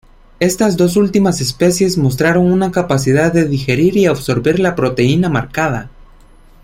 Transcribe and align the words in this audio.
Estas 0.39 0.77
dos 0.77 0.97
últimas 0.97 1.41
especies 1.41 1.95
mostraron 1.99 2.51
una 2.51 2.71
capacidad 2.71 3.31
de 3.31 3.45
digerir 3.47 3.95
y 3.97 4.07
absorber 4.07 4.57
la 4.57 4.73
proteína 4.75 5.29
marcada. 5.29 5.91